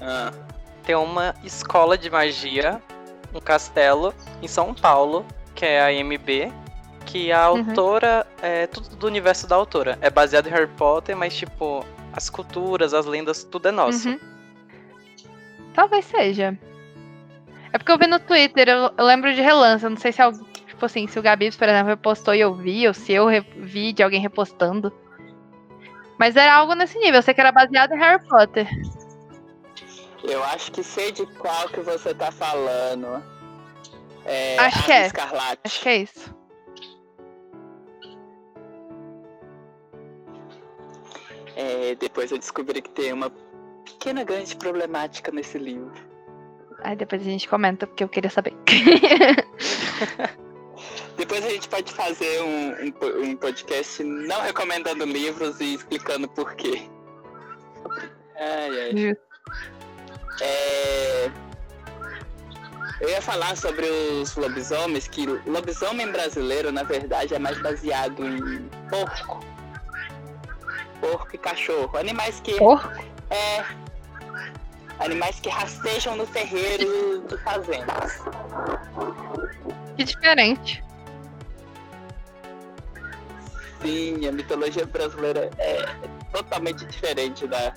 Ah, 0.00 0.32
Tem 0.84 0.94
uma 0.96 1.34
escola 1.44 1.96
de 1.96 2.10
magia, 2.10 2.80
um 3.34 3.40
castelo 3.40 4.12
em 4.42 4.48
São 4.48 4.74
Paulo, 4.74 5.24
que 5.54 5.64
é 5.64 5.80
a 5.80 5.92
MB, 5.92 6.52
que 7.06 7.30
a 7.32 7.50
Uhum. 7.50 7.58
autora 7.68 8.26
é 8.42 8.66
tudo 8.66 8.88
do 8.96 9.06
universo 9.06 9.46
da 9.46 9.54
autora. 9.56 9.96
É 10.00 10.10
baseado 10.10 10.48
em 10.48 10.50
Harry 10.50 10.66
Potter, 10.76 11.16
mas 11.16 11.34
tipo, 11.36 11.84
as 12.12 12.28
culturas, 12.28 12.92
as 12.94 13.06
lendas, 13.06 13.44
tudo 13.44 13.68
é 13.68 13.70
nosso. 13.70 14.08
Uhum. 14.08 14.18
Talvez 15.74 16.04
seja. 16.04 16.56
É 17.72 17.78
porque 17.78 17.90
eu 17.92 17.98
vi 17.98 18.06
no 18.06 18.18
Twitter, 18.20 18.68
eu, 18.68 18.90
eu 18.98 19.04
lembro 19.06 19.32
de 19.34 19.40
relance, 19.40 19.82
eu 19.84 19.90
não 19.90 19.96
sei 19.96 20.12
se 20.12 20.20
é 20.20 20.30
tipo 20.66 20.84
assim, 20.84 21.06
se 21.06 21.18
o 21.18 21.22
Gabs, 21.22 21.56
por 21.56 21.68
exemplo, 21.68 21.88
repostou 21.88 22.34
e 22.34 22.40
eu 22.40 22.52
vi, 22.54 22.86
ou 22.86 22.92
se 22.92 23.12
eu 23.12 23.26
vi 23.56 23.92
de 23.92 24.02
alguém 24.02 24.20
repostando. 24.20 24.92
Mas 26.18 26.36
era 26.36 26.54
algo 26.54 26.74
nesse 26.74 26.98
nível, 26.98 27.16
eu 27.16 27.22
sei 27.22 27.34
que 27.34 27.40
era 27.40 27.52
baseado 27.52 27.92
em 27.92 27.98
Harry 27.98 28.22
Potter. 28.26 28.68
Eu 30.22 30.42
acho 30.44 30.70
que 30.70 30.84
sei 30.84 31.10
de 31.10 31.26
qual 31.26 31.68
que 31.68 31.80
você 31.80 32.14
tá 32.14 32.30
falando. 32.30 33.22
É, 34.24 34.56
Acho 34.58 34.84
que 34.84 34.92
é. 34.92 35.06
Escarlate. 35.06 35.60
Acho 35.64 35.80
que 35.80 35.88
é 35.88 35.96
isso. 35.96 36.34
É, 41.56 41.94
depois 41.96 42.30
eu 42.30 42.38
descobri 42.38 42.80
que 42.80 42.90
tem 42.90 43.12
uma 43.12 43.30
pequena 43.84 44.24
grande 44.24 44.56
problemática 44.56 45.30
nesse 45.32 45.58
livro. 45.58 45.92
Aí 46.82 46.96
depois 46.96 47.20
a 47.20 47.24
gente 47.24 47.48
comenta, 47.48 47.86
porque 47.86 48.04
eu 48.04 48.08
queria 48.08 48.30
saber. 48.30 48.54
Depois 51.16 51.44
a 51.44 51.48
gente 51.50 51.68
pode 51.68 51.92
fazer 51.92 52.42
um, 52.42 52.72
um, 52.86 53.30
um 53.30 53.36
podcast 53.36 54.02
não 54.02 54.40
recomendando 54.40 55.04
livros 55.04 55.60
e 55.60 55.74
explicando 55.74 56.28
por 56.28 56.54
quê. 56.54 56.88
Ai, 58.36 58.80
ai. 58.80 59.16
É... 60.40 61.30
Eu 63.00 63.08
ia 63.08 63.20
falar 63.20 63.56
sobre 63.56 63.86
os 63.86 64.36
lobisomens, 64.36 65.08
que 65.08 65.26
lobisomem 65.26 66.10
brasileiro, 66.10 66.70
na 66.70 66.84
verdade, 66.84 67.34
é 67.34 67.38
mais 67.38 67.60
baseado 67.60 68.24
em 68.24 68.68
porco. 68.88 69.44
Porco 71.00 71.34
e 71.34 71.38
cachorro. 71.38 71.98
Animais 71.98 72.40
que. 72.40 72.56
Porco? 72.56 73.04
É. 73.30 73.64
Animais 75.00 75.40
que 75.40 75.48
rastejam 75.48 76.16
no 76.16 76.26
terreiro 76.28 77.24
de 77.26 77.36
fazendas. 77.38 78.22
Que 79.96 80.04
diferente. 80.04 80.84
Sim, 83.82 84.26
a 84.26 84.32
mitologia 84.32 84.86
brasileira 84.86 85.50
é 85.58 85.84
totalmente 86.32 86.84
diferente 86.86 87.46
da, 87.46 87.74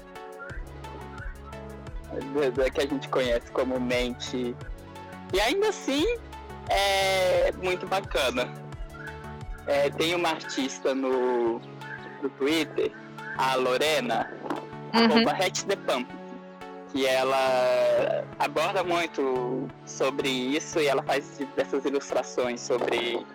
da, 2.34 2.50
da 2.56 2.70
que 2.70 2.82
a 2.82 2.88
gente 2.88 3.10
conhece 3.10 3.52
comumente. 3.52 4.56
E 5.34 5.40
ainda 5.40 5.70
assim 5.70 6.06
é 6.70 7.52
muito 7.64 7.86
bacana. 7.88 8.54
É, 9.68 9.90
tem 9.90 10.14
uma 10.14 10.30
artista 10.30 10.94
no, 10.94 11.60
no 12.22 12.30
Twitter, 12.38 12.92
a 13.38 13.56
Lorena, 13.56 14.32
Uhum. 14.94 15.04
arroba 15.12 15.32
Hat 15.32 15.66
the 15.66 15.76
Pump, 15.76 16.10
que 16.94 17.06
ela 17.06 18.24
aborda 18.40 18.82
muito 18.82 19.68
sobre 19.86 20.30
isso 20.30 20.80
e 20.80 20.88
ela 20.88 21.04
faz 21.04 21.38
diversas 21.38 21.84
ilustrações 21.84 22.62
sobre 22.62 23.26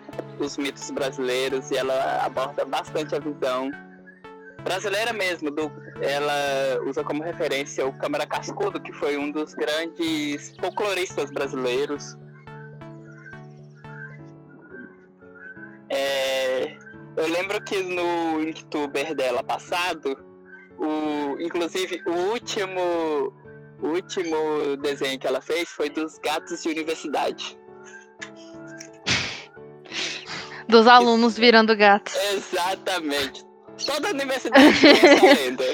os 0.41 0.57
mitos 0.57 0.89
brasileiros 0.91 1.71
e 1.71 1.77
ela 1.77 2.25
aborda 2.25 2.65
bastante 2.65 3.15
a 3.15 3.19
visão 3.19 3.71
brasileira 4.63 5.13
mesmo. 5.13 5.51
Do, 5.51 5.71
ela 6.01 6.81
usa 6.85 7.03
como 7.03 7.23
referência 7.23 7.85
o 7.85 7.93
Câmara 7.97 8.25
Cascudo, 8.25 8.81
que 8.81 8.93
foi 8.93 9.17
um 9.17 9.31
dos 9.31 9.53
grandes 9.53 10.55
folcloristas 10.59 11.31
brasileiros. 11.31 12.17
É, 15.89 16.77
eu 17.17 17.27
lembro 17.27 17.61
que 17.63 17.83
no 17.83 18.41
Inktober 18.41 19.13
dela 19.13 19.43
passado, 19.43 20.17
o, 20.77 21.39
inclusive 21.39 22.01
o 22.07 22.31
último, 22.31 23.33
o 23.81 23.87
último 23.87 24.77
desenho 24.77 25.19
que 25.19 25.27
ela 25.27 25.41
fez 25.41 25.69
foi 25.69 25.89
dos 25.89 26.17
gatos 26.19 26.63
de 26.63 26.69
universidade. 26.69 27.60
Dos 30.71 30.87
alunos 30.87 31.37
virando 31.37 31.75
gatos. 31.75 32.15
Exatamente. 32.33 33.45
Toda 33.85 34.09
universidade 34.09 34.79
tem 34.79 34.91
essa 34.91 35.25
lenda 35.43 35.65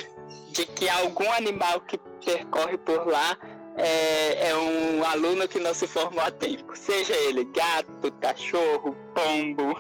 de 0.51 0.66
que 0.66 0.89
algum 0.89 1.32
animal 1.34 1.82
que 1.82 1.98
percorre 2.25 2.77
por 2.80 3.06
lá 3.08 3.38
é, 3.77 4.50
é 4.50 4.56
um 4.58 5.04
aluno 5.06 5.48
que 5.48 5.60
não 5.60 5.74
se 5.74 5.88
formou 5.88 6.24
a 6.24 6.32
tempo. 6.32 6.75
Seja 6.75 7.13
ele 7.13 7.46
gato, 7.46 8.12
cachorro, 8.20 8.96
pombo. 9.13 9.80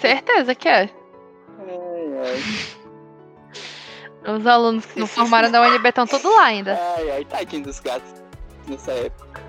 Certeza 0.00 0.54
que 0.54 0.68
é. 0.68 0.90
Ai, 1.60 2.42
Os 4.36 4.46
alunos 4.46 4.84
que 4.86 5.00
não 5.00 5.06
formaram 5.06 5.50
da 5.50 5.62
UNB 5.62 5.88
estão 5.88 6.06
todos 6.06 6.24
lá 6.24 6.44
ainda. 6.44 6.78
ai, 6.96 7.10
ai, 7.10 7.24
tadinho 7.24 7.62
dos 7.64 7.80
gatos 7.80 8.12
nessa 8.66 8.92
época. 8.92 9.47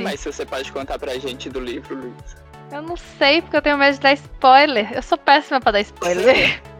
Que 0.00 0.04
mais 0.04 0.20
você 0.24 0.46
pode 0.46 0.72
contar 0.72 0.98
pra 0.98 1.18
gente 1.18 1.48
do 1.48 1.60
livro, 1.60 1.94
Luiz? 1.94 2.36
Eu 2.72 2.82
não 2.82 2.96
sei, 2.96 3.42
porque 3.42 3.56
eu 3.56 3.62
tenho 3.62 3.76
medo 3.76 3.94
de 3.94 4.00
dar 4.00 4.12
spoiler. 4.12 4.92
Eu 4.92 5.02
sou 5.02 5.18
péssima 5.18 5.60
pra 5.60 5.72
dar 5.72 5.80
spoiler. 5.80 6.60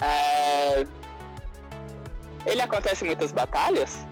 É, 0.00 0.86
Ele 2.46 2.62
acontece 2.62 3.04
em 3.04 3.08
muitas 3.08 3.32
batalhas? 3.32 4.06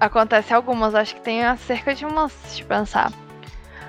Acontece 0.00 0.52
algumas, 0.52 0.96
acho 0.96 1.14
que 1.14 1.20
tem 1.20 1.42
cerca 1.58 1.94
de 1.94 2.04
umas. 2.04 2.32
Deixa 2.44 2.62
eu 2.62 2.66
pensar. 2.66 3.12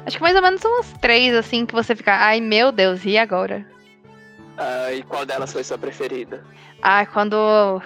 Acho 0.05 0.17
que 0.17 0.21
mais 0.21 0.35
ou 0.35 0.43
menos 0.43 0.63
umas 0.63 0.93
três, 1.01 1.33
assim, 1.35 1.65
que 1.65 1.73
você 1.73 1.95
fica. 1.95 2.13
Ai 2.13 2.39
meu 2.39 2.71
Deus, 2.71 3.03
e 3.03 3.17
agora? 3.17 3.65
Ah, 4.57 4.93
e 4.93 5.01
qual 5.01 5.25
delas 5.25 5.51
foi 5.51 5.63
sua 5.63 5.77
preferida? 5.77 6.43
Ah, 6.81 7.05
quando 7.05 7.81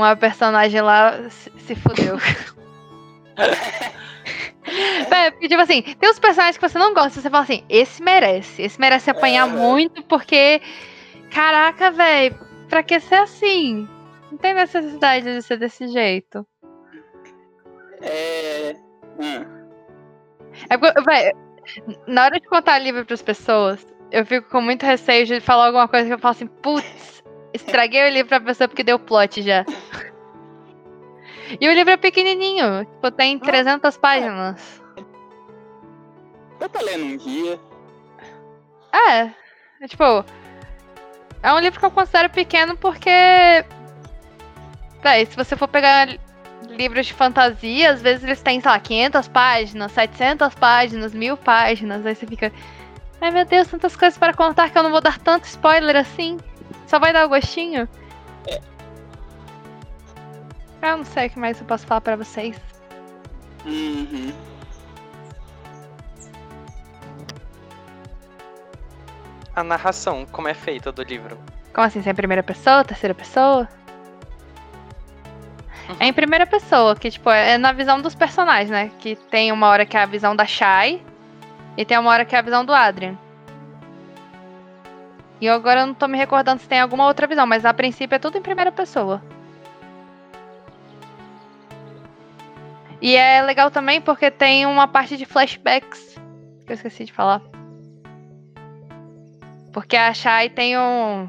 uma 0.00 0.16
personagem 0.16 0.80
lá 0.80 1.28
se, 1.30 1.50
se 1.58 1.74
fudeu. 1.74 2.16
É, 5.10 5.30
porque, 5.30 5.48
tipo 5.48 5.60
assim, 5.60 5.82
tem 5.82 6.10
uns 6.10 6.18
personagens 6.18 6.56
que 6.56 6.68
você 6.68 6.78
não 6.78 6.94
gosta, 6.94 7.20
você 7.20 7.28
fala 7.30 7.42
assim, 7.42 7.64
esse 7.68 8.02
merece, 8.02 8.62
esse 8.62 8.78
merece 8.78 9.10
apanhar 9.10 9.48
Aham. 9.48 9.56
muito, 9.56 10.02
porque. 10.04 10.60
Caraca, 11.30 11.90
velho, 11.90 12.38
pra 12.68 12.82
que 12.82 13.00
ser 13.00 13.16
assim? 13.16 13.88
Não 14.30 14.38
tem 14.38 14.54
necessidade 14.54 15.24
de 15.24 15.42
ser 15.42 15.56
desse 15.58 15.88
jeito. 15.88 16.46
É. 18.02 18.74
hum, 19.18 19.44
É 20.68 20.76
porque, 20.76 21.00
véi, 21.02 21.32
na 22.06 22.24
hora 22.24 22.38
de 22.40 22.46
contar 22.46 22.78
livro 22.78 23.04
pras 23.04 23.22
pessoas, 23.22 23.84
eu 24.10 24.24
fico 24.24 24.48
com 24.50 24.60
muito 24.60 24.84
receio 24.84 25.26
de 25.26 25.40
falar 25.40 25.66
alguma 25.66 25.88
coisa 25.88 26.06
que 26.06 26.14
eu 26.14 26.18
falo 26.18 26.32
assim, 26.32 26.46
putz, 26.46 27.22
estraguei 27.52 28.08
o 28.08 28.12
livro 28.12 28.28
pra 28.28 28.40
pessoa 28.40 28.68
porque 28.68 28.84
deu 28.84 28.98
plot 28.98 29.42
já. 29.42 29.64
E 31.58 31.68
o 31.68 31.72
livro 31.72 31.92
é 31.92 31.96
pequenininho, 31.96 32.84
tipo, 32.84 33.10
tem 33.10 33.38
300 33.38 33.96
páginas. 33.96 34.82
Eu 36.60 36.68
tô 36.68 36.84
lendo 36.84 37.04
um 37.04 37.16
guia. 37.16 37.58
É, 38.92 39.30
é 39.80 39.88
tipo, 39.88 40.04
é 41.42 41.52
um 41.52 41.58
livro 41.58 41.80
que 41.80 41.86
eu 41.86 41.90
considero 41.90 42.28
pequeno 42.28 42.76
porque, 42.76 43.10
se 45.28 45.36
você 45.36 45.56
for 45.56 45.66
pegar 45.68 46.08
livros 46.68 47.06
de 47.06 47.14
fantasia, 47.14 47.92
às 47.92 48.02
vezes 48.02 48.22
eles 48.24 48.42
têm, 48.42 48.60
sei 48.60 48.70
lá, 48.70 48.78
500 48.78 49.28
páginas, 49.28 49.92
700 49.92 50.54
páginas, 50.54 51.14
mil 51.14 51.36
páginas, 51.36 52.04
aí 52.04 52.14
você 52.14 52.26
fica, 52.26 52.52
ai 53.20 53.30
meu 53.30 53.44
Deus, 53.44 53.68
tantas 53.68 53.96
coisas 53.96 54.18
para 54.18 54.34
contar 54.34 54.70
que 54.70 54.78
eu 54.78 54.82
não 54.82 54.90
vou 54.90 55.00
dar 55.00 55.18
tanto 55.18 55.44
spoiler 55.44 55.96
assim, 55.96 56.36
só 56.86 56.98
vai 56.98 57.12
dar 57.12 57.24
o 57.24 57.28
gostinho. 57.28 57.88
Eu 60.82 60.96
não 60.98 61.04
sei 61.04 61.26
o 61.26 61.30
que 61.30 61.38
mais 61.38 61.60
eu 61.60 61.66
posso 61.66 61.86
falar 61.86 62.00
pra 62.00 62.16
vocês. 62.16 62.58
Uhum. 63.66 64.32
A 69.54 69.62
narração, 69.62 70.24
como 70.26 70.48
é 70.48 70.54
feita 70.54 70.90
do 70.90 71.02
livro? 71.02 71.38
Como 71.74 71.86
assim, 71.86 72.02
se 72.02 72.08
é 72.08 72.12
em 72.12 72.14
primeira 72.14 72.42
pessoa, 72.42 72.84
terceira 72.84 73.14
pessoa? 73.14 73.68
É 75.98 76.06
em 76.06 76.12
primeira 76.12 76.46
pessoa, 76.46 76.94
que 76.94 77.10
tipo, 77.10 77.28
é 77.30 77.58
na 77.58 77.72
visão 77.72 78.00
dos 78.00 78.14
personagens, 78.14 78.70
né? 78.70 78.90
Que 79.00 79.16
tem 79.16 79.52
uma 79.52 79.68
hora 79.68 79.84
que 79.84 79.96
é 79.96 80.02
a 80.02 80.06
visão 80.06 80.34
da 80.34 80.46
Shai 80.46 81.02
e 81.76 81.84
tem 81.84 81.98
uma 81.98 82.10
hora 82.10 82.24
que 82.24 82.34
é 82.34 82.38
a 82.38 82.42
visão 82.42 82.64
do 82.64 82.72
Adrian. 82.72 83.18
E 85.40 85.46
eu 85.46 85.54
agora 85.54 85.84
não 85.84 85.94
tô 85.94 86.06
me 86.06 86.16
recordando 86.16 86.60
se 86.60 86.68
tem 86.68 86.80
alguma 86.80 87.06
outra 87.06 87.26
visão, 87.26 87.46
mas 87.46 87.64
a 87.64 87.74
princípio 87.74 88.14
é 88.14 88.18
tudo 88.18 88.38
em 88.38 88.42
primeira 88.42 88.70
pessoa. 88.70 89.20
E 93.00 93.16
é 93.16 93.42
legal 93.42 93.70
também 93.70 94.00
porque 94.00 94.30
tem 94.30 94.66
uma 94.66 94.86
parte 94.86 95.16
de 95.16 95.24
flashbacks 95.24 96.20
que 96.66 96.72
eu 96.72 96.74
esqueci 96.74 97.04
de 97.04 97.12
falar. 97.12 97.40
Porque 99.72 99.96
a 99.96 100.12
Shai 100.12 100.50
tem 100.50 100.76
um, 100.76 101.28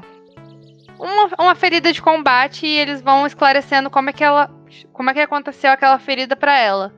uma, 0.98 1.30
uma 1.38 1.54
ferida 1.54 1.92
de 1.92 2.02
combate 2.02 2.66
e 2.66 2.78
eles 2.78 3.00
vão 3.00 3.26
esclarecendo 3.26 3.90
como 3.90 4.10
é 4.10 4.12
que 4.12 4.22
ela. 4.22 4.50
Como 4.92 5.10
é 5.10 5.14
que 5.14 5.20
aconteceu 5.20 5.70
aquela 5.70 5.98
ferida 5.98 6.36
pra 6.36 6.58
ela. 6.58 6.92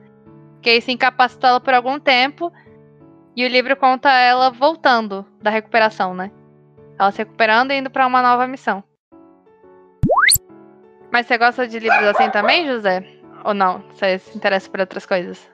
Que 0.61 0.73
isso 0.73 0.91
incapacitou 0.91 1.49
ela 1.49 1.59
por 1.59 1.73
algum 1.73 1.99
tempo. 1.99 2.51
E 3.35 3.45
o 3.45 3.49
livro 3.49 3.75
conta 3.75 4.11
ela 4.11 4.49
voltando 4.49 5.25
da 5.41 5.49
recuperação, 5.49 6.13
né? 6.13 6.31
Ela 6.97 7.11
se 7.11 7.17
recuperando 7.19 7.71
e 7.71 7.77
indo 7.77 7.89
pra 7.89 8.07
uma 8.07 8.21
nova 8.21 8.47
missão. 8.47 8.83
Mas 11.11 11.27
você 11.27 11.37
gosta 11.37 11.67
de 11.67 11.79
livros 11.79 12.07
assim 12.07 12.29
também, 12.29 12.65
José? 12.65 13.03
Ou 13.45 13.53
não? 13.53 13.83
Você 13.93 14.17
se 14.17 14.35
interessa 14.35 14.67
por 14.67 14.79
outras 14.79 15.05
coisas? 15.05 15.47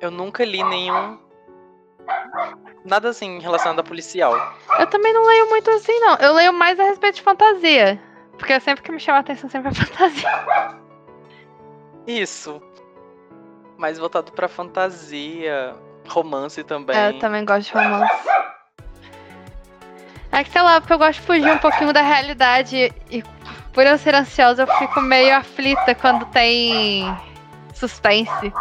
Eu 0.00 0.10
nunca 0.10 0.42
li 0.42 0.64
nenhum. 0.64 1.18
Nada 2.82 3.10
assim 3.10 3.38
relacionado 3.40 3.80
a 3.80 3.84
policial. 3.84 4.34
Eu 4.78 4.86
também 4.86 5.12
não 5.12 5.24
leio 5.26 5.50
muito 5.50 5.70
assim, 5.70 5.96
não. 6.00 6.16
Eu 6.16 6.32
leio 6.32 6.52
mais 6.52 6.80
a 6.80 6.84
respeito 6.84 7.16
de 7.16 7.22
fantasia. 7.22 8.00
Porque 8.38 8.58
sempre 8.58 8.82
que 8.82 8.90
me 8.90 8.98
chama 8.98 9.18
a 9.18 9.20
atenção 9.20 9.50
sempre 9.50 9.70
é 9.70 9.74
fantasia. 9.84 10.30
Isso. 12.06 12.60
Mais 13.76 13.98
voltado 13.98 14.32
pra 14.32 14.48
fantasia, 14.48 15.76
romance 16.08 16.64
também. 16.64 16.96
É, 16.96 17.10
eu 17.10 17.18
também 17.18 17.44
gosto 17.44 17.70
de 17.70 17.74
romance. 17.74 18.28
É 20.32 20.42
que 20.42 20.50
sei 20.50 20.62
lá, 20.62 20.80
porque 20.80 20.94
eu 20.94 20.98
gosto 20.98 21.20
de 21.20 21.26
fugir 21.26 21.52
um 21.52 21.58
pouquinho 21.58 21.92
da 21.92 22.00
realidade 22.00 22.90
e 23.10 23.22
por 23.72 23.86
eu 23.86 23.96
ser 23.98 24.14
ansiosa 24.14 24.62
eu 24.62 24.66
fico 24.78 25.00
meio 25.00 25.34
aflita 25.36 25.94
quando 25.94 26.24
tem 26.26 27.04
suspense. 27.74 28.52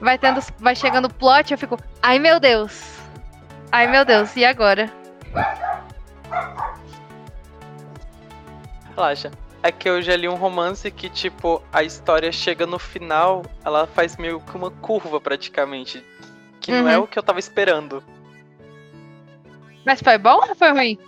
Vai 0.00 0.18
tendo, 0.18 0.40
vai 0.58 0.74
chegando 0.74 1.04
o 1.06 1.14
plot, 1.14 1.52
eu 1.52 1.58
fico, 1.58 1.78
ai 2.02 2.18
meu 2.18 2.40
Deus. 2.40 2.98
Ai 3.70 3.86
meu 3.86 4.04
Deus, 4.04 4.34
e 4.36 4.44
agora? 4.44 4.90
Relaxa. 8.96 9.30
É 9.62 9.70
que 9.70 9.88
eu 9.88 10.02
já 10.02 10.16
li 10.16 10.28
um 10.28 10.34
romance 10.34 10.90
que, 10.90 11.08
tipo, 11.08 11.62
a 11.72 11.84
história 11.84 12.32
chega 12.32 12.66
no 12.66 12.80
final, 12.80 13.44
ela 13.64 13.86
faz 13.86 14.16
meio 14.16 14.40
que 14.40 14.56
uma 14.56 14.72
curva 14.72 15.20
praticamente. 15.20 16.04
Que 16.60 16.72
não 16.72 16.88
é 16.88 16.98
Uhum. 16.98 17.04
o 17.04 17.06
que 17.06 17.16
eu 17.16 17.22
tava 17.22 17.38
esperando. 17.38 18.02
Mas 19.86 20.00
foi 20.02 20.18
bom 20.18 20.40
ou 20.48 20.54
foi 20.56 20.70
ruim? 20.72 20.98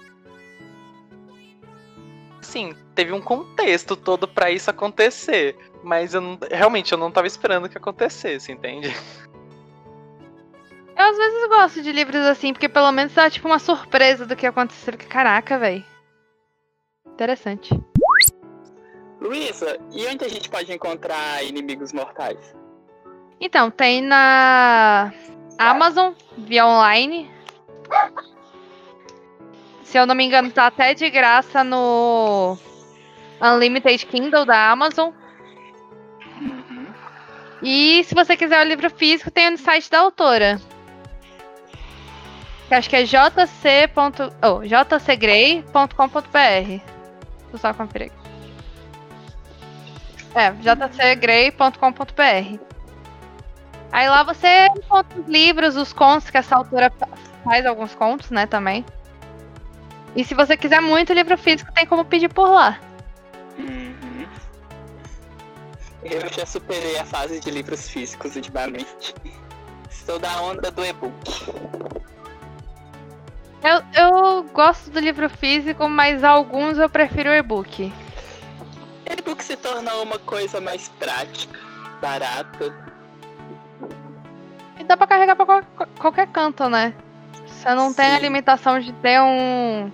Sim, 2.55 2.73
teve 2.95 3.11
um 3.11 3.21
contexto 3.21 3.97
todo 3.97 4.29
pra 4.29 4.49
isso 4.49 4.71
acontecer. 4.71 5.57
Mas 5.83 6.15
eu 6.15 6.21
não- 6.21 6.39
realmente 6.53 6.93
eu 6.93 6.97
não 6.99 7.11
tava 7.11 7.27
esperando 7.27 7.69
que 7.69 7.77
acontecesse, 7.77 8.53
entende? 8.53 8.89
Eu 10.97 11.05
às 11.11 11.17
vezes 11.17 11.49
gosto 11.49 11.83
de 11.83 11.91
livros 11.91 12.25
assim, 12.25 12.53
porque 12.53 12.69
pelo 12.69 12.93
menos 12.93 13.13
dá 13.13 13.29
tipo 13.29 13.49
uma 13.49 13.59
surpresa 13.59 14.25
do 14.25 14.37
que 14.37 14.47
aconteceu. 14.47 14.93
Porque, 14.93 15.09
caraca, 15.09 15.59
velho. 15.59 15.85
Interessante. 17.05 17.77
Luísa, 19.21 19.77
e 19.91 20.07
onde 20.07 20.25
a 20.25 20.29
gente 20.29 20.49
pode 20.49 20.73
encontrar 20.73 21.43
inimigos 21.45 21.93
mortais? 21.93 22.55
Então, 23.41 23.73
tem 23.73 24.01
na 24.01 25.13
Amazon, 25.59 26.13
via 26.39 26.65
online. 26.65 27.29
Se 29.85 29.99
eu 29.99 30.07
não 30.07 30.15
me 30.15 30.25
engano, 30.25 30.51
tá 30.51 30.67
até 30.67 30.95
de 30.95 31.09
graça 31.11 31.63
no 31.63 32.57
Unlimited 33.41 34.07
Kindle 34.07 34.45
da 34.45 34.71
Amazon. 34.71 35.11
E 37.63 38.03
se 38.05 38.15
você 38.15 38.37
quiser 38.37 38.61
o 38.65 38.69
livro 38.69 38.91
físico, 38.91 39.31
tem 39.31 39.51
no 39.51 39.59
site 39.59 39.91
da 39.91 40.01
autora. 40.01 40.61
Que 42.69 42.75
acho 42.75 42.91
que 42.91 42.97
é 42.97 43.05
jc. 43.05 43.91
Oh, 44.43 44.63
jcgrey.com.br. 44.65 46.81
Eu 47.53 47.59
só 47.59 47.73
conferir. 47.73 48.11
aqui. 48.11 48.25
É, 50.35 50.51
jcgrey.com.br. 51.15 52.59
Aí 53.93 54.09
lá 54.09 54.23
você 54.25 54.67
encontra 54.77 55.21
os 55.21 55.29
livros, 55.29 55.77
os 55.77 55.93
contos, 55.93 56.29
que 56.31 56.37
essa 56.37 56.57
autora 56.57 56.91
fa- 56.91 57.09
faz 57.45 57.65
alguns 57.65 57.95
contos, 57.95 58.31
né, 58.31 58.45
também. 58.45 58.85
E 60.17 60.25
se 60.25 60.35
você 60.35 60.57
quiser 60.57 60.81
muito 60.81 61.13
livro 61.13 61.37
físico, 61.37 61.73
tem 61.73 61.87
como 61.87 62.05
pedir 62.05 62.29
por 62.33 62.49
lá. 62.49 62.79
Uhum. 63.59 64.27
Eu 66.05 66.21
já 66.33 66.45
superei 66.47 66.99
a 66.99 67.05
fase 67.05 67.41
de 67.41 67.51
livros 67.51 67.89
físicos 67.89 68.37
ultimamente. 68.37 69.15
Estou 69.91 70.19
da 70.19 70.41
onda 70.43 70.71
do 70.71 70.85
e-book. 70.85 71.53
Eu, 73.63 73.83
eu 73.95 74.43
gosto 74.53 74.91
do 74.91 75.01
livro 75.01 75.29
físico, 75.31 75.89
mas 75.89 76.23
alguns 76.23 76.77
eu 76.79 76.89
prefiro 76.91 77.31
o 77.31 77.35
e-book. 77.35 77.91
E-book 79.11 79.43
se 79.43 79.57
tornou 79.57 80.03
uma 80.03 80.19
coisa 80.19 80.61
mais 80.61 80.89
prática, 80.91 81.59
barata. 82.01 82.75
E 84.79 84.85
dá 84.85 84.97
pra 84.97 85.07
carregar 85.07 85.35
pra 85.37 85.47
qual- 85.47 85.89
qualquer 85.99 86.27
canto, 86.29 86.69
né? 86.69 86.93
Você 87.47 87.75
não 87.75 87.95
tem 87.95 88.07
a 88.13 88.17
Sim. 88.17 88.23
limitação 88.23 88.79
de 88.79 88.93
ter 88.93 89.19
um. 89.23 89.91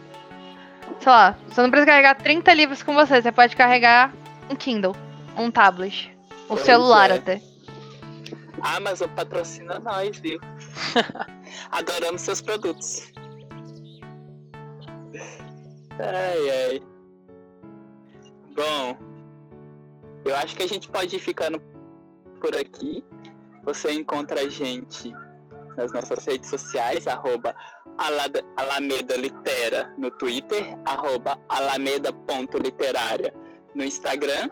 Sei 0.99 1.13
lá, 1.13 1.37
você 1.49 1.63
não 1.63 1.71
precisa 1.71 1.91
carregar 1.91 2.15
30 2.17 2.55
livros 2.55 2.83
com 2.83 2.95
você, 2.95 3.23
você 3.23 3.33
pode 3.33 3.57
carregar 3.57 4.13
um 4.51 4.57
Kindle, 4.57 4.95
um 5.37 5.51
tablet, 5.51 6.15
um 6.45 6.49
Pois 6.49 6.63
celular 6.63 7.11
é. 7.11 7.15
até. 7.15 7.43
A 8.61 8.77
Amazon 8.77 9.09
patrocina 9.11 9.79
nós, 9.79 10.19
viu? 10.19 10.39
Adoramos 11.71 12.21
seus 12.21 12.43
produtos. 12.43 13.11
Ai, 15.99 16.51
ai. 16.51 16.83
Bom, 18.55 18.97
eu 20.25 20.37
acho 20.37 20.57
que 20.57 20.63
a 20.63 20.69
gente 20.69 20.89
pode 20.89 21.17
ir 21.17 21.21
ficando 21.21 21.61
por 22.41 22.55
aqui. 22.55 23.05
Você 23.65 23.93
encontra 23.93 24.41
a 24.41 24.49
gente 24.49 25.15
nas 25.77 25.93
nossas 25.93 26.25
redes 26.25 26.49
sociais, 26.51 27.07
arroba 27.07 27.55
Alameda 28.57 29.17
Litera 29.17 29.93
no 29.99 30.11
Twitter, 30.11 30.79
arroba 30.87 31.39
alameda.literária 31.49 33.35
no 33.75 33.85
Instagram. 33.85 34.49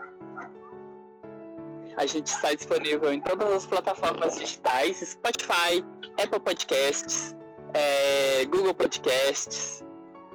A 1.97 2.05
gente 2.05 2.27
está 2.27 2.53
disponível 2.53 3.11
em 3.11 3.19
todas 3.19 3.51
as 3.51 3.65
plataformas 3.65 4.37
digitais, 4.37 4.97
Spotify, 4.97 5.83
Apple 6.21 6.39
Podcasts, 6.39 7.35
é, 7.73 8.45
Google 8.45 8.73
Podcasts, 8.73 9.83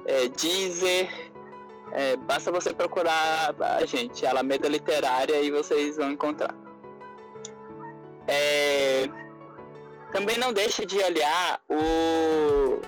é, 0.05 0.27
Deezer. 0.27 1.09
É, 1.91 2.17
basta 2.17 2.51
você 2.51 2.73
procurar 2.73 3.55
a 3.59 3.85
gente, 3.85 4.25
Alameda 4.25 4.67
Literária, 4.67 5.41
e 5.41 5.49
vocês 5.49 5.97
vão 5.97 6.11
encontrar. 6.11 6.53
É, 8.27 9.07
também 10.15 10.37
não 10.37 10.53
deixe 10.53 10.85
de 10.85 10.97
olhar 10.97 11.59
o, 11.67 12.79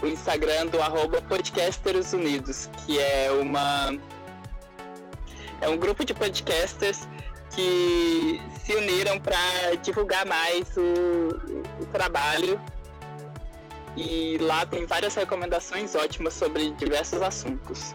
o 0.00 0.06
Instagram 0.06 0.66
do 0.66 0.80
arroba 0.80 1.20
Podcasters 1.22 2.12
Unidos, 2.12 2.70
que 2.78 3.00
é 3.00 3.32
uma 3.32 3.92
é 5.60 5.68
um 5.68 5.76
grupo 5.76 6.04
de 6.04 6.14
podcasters 6.14 7.08
que 7.50 8.40
se 8.64 8.76
uniram 8.76 9.18
para 9.18 9.74
divulgar 9.82 10.24
mais 10.24 10.76
o, 10.76 11.82
o 11.82 11.86
trabalho. 11.86 12.60
E 13.96 14.38
lá 14.38 14.64
tem 14.64 14.86
várias 14.86 15.16
recomendações 15.16 15.96
ótimas 15.96 16.34
sobre 16.34 16.70
diversos 16.74 17.20
assuntos. 17.20 17.92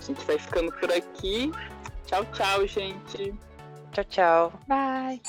A 0.00 0.04
gente 0.04 0.24
vai 0.24 0.38
ficando 0.38 0.70
por 0.70 0.92
aqui. 0.92 1.50
Tchau, 2.06 2.24
tchau, 2.26 2.64
gente. 2.64 3.34
Tchau, 3.90 4.04
tchau. 4.04 4.52
Bye. 4.68 5.20